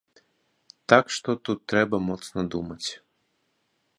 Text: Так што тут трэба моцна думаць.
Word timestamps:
Так 0.93 1.05
што 1.17 1.35
тут 1.49 1.59
трэба 1.73 2.01
моцна 2.09 2.47
думаць. 2.55 2.89